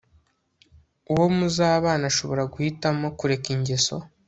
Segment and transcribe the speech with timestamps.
[1.11, 3.95] uwo muzabana ashobora guhitamo kureka ingeso